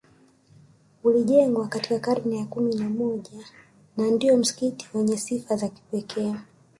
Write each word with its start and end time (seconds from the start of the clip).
Ulijengwa 1.03 1.67
katika 1.67 1.99
karne 1.99 2.37
ya 2.37 2.45
kumi 2.45 2.75
na 2.75 2.89
moja 2.89 3.45
na 3.97 4.11
ndio 4.11 4.37
msikiti 4.37 4.87
wenye 4.93 5.17
sifa 5.17 5.55
ya 5.55 5.69
kipekee 5.69 6.33